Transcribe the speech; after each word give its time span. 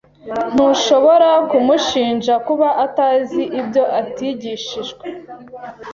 Ntushobora 0.53 1.29
kumushinja 1.49 2.33
kuba 2.47 2.67
atazi 2.85 3.41
ibyo 3.61 3.83
atigishijwe. 3.99 5.03